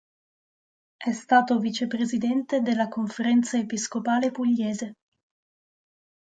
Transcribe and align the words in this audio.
È 0.97 1.11
stato 1.11 1.59
vicepresidente 1.59 2.61
della 2.61 2.87
Conferenza 2.87 3.59
episcopale 3.59 4.31
pugliese. 4.31 4.93